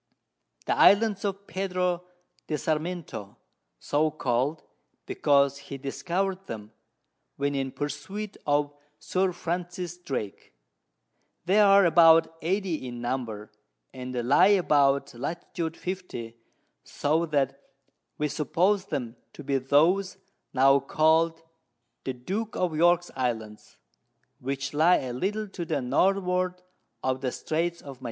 [0.65, 2.05] The Islands of Pedro
[2.47, 3.37] de Sarmiento,
[3.77, 4.63] so call'd,
[5.05, 6.71] because he discover'd them,
[7.35, 10.53] when in Pursuit of Sir Francis Drake.
[11.45, 13.51] They are about 80 in Number,
[13.93, 15.55] and lie about Lat.
[15.55, 16.35] 50.
[16.83, 17.61] so that
[18.17, 20.17] we suppose them to be those
[20.51, 21.43] now call'd
[22.05, 23.77] The Duke of York's Islands,
[24.39, 26.55] which lie a little to the Northward
[27.03, 27.99] of the Straits of Magillan.